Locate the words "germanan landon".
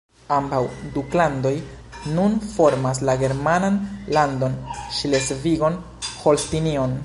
3.25-4.57